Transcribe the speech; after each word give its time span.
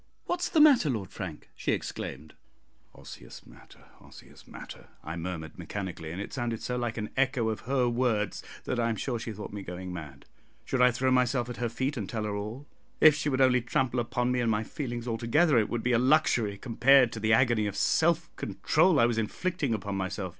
what's 0.25 0.49
the 0.49 0.59
matter, 0.59 0.89
Lord 0.89 1.11
Frank?" 1.11 1.51
she 1.55 1.73
exclaimed. 1.73 2.33
"Osseous 2.95 3.45
matter, 3.45 3.85
osseous 3.99 4.47
matter," 4.47 4.87
I 5.03 5.15
murmured 5.15 5.59
mechanically, 5.59 6.09
and 6.11 6.19
it 6.19 6.33
sounded 6.33 6.63
so 6.63 6.75
like 6.75 6.97
an 6.97 7.11
echo 7.15 7.49
of 7.49 7.59
her 7.69 7.87
words 7.87 8.41
that 8.63 8.79
I 8.79 8.89
am 8.89 8.95
sure 8.95 9.19
she 9.19 9.31
thought 9.31 9.53
me 9.53 9.61
going 9.61 9.93
mad. 9.93 10.25
Should 10.65 10.81
I 10.81 10.89
throw 10.89 11.11
myself 11.11 11.49
at 11.51 11.57
her 11.57 11.69
feet 11.69 11.97
and 11.97 12.09
tell 12.09 12.23
her 12.23 12.35
all? 12.35 12.65
If 12.99 13.13
she 13.13 13.29
would 13.29 13.41
only 13.41 13.61
trample 13.61 13.99
upon 13.99 14.31
me 14.31 14.39
and 14.39 14.49
my 14.49 14.63
feelings 14.63 15.05
together, 15.19 15.59
it 15.59 15.69
would 15.69 15.83
be 15.83 15.91
a 15.91 15.99
luxury 15.99 16.57
compared 16.57 17.11
to 17.11 17.19
the 17.19 17.33
agony 17.33 17.67
of 17.67 17.75
self 17.75 18.35
control 18.37 18.99
I 18.99 19.05
was 19.05 19.19
inflicting 19.19 19.71
upon 19.75 19.95
myself. 19.97 20.29